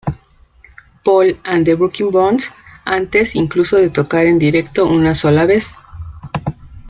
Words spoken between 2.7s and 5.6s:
antes incluso de tocar en directo una sola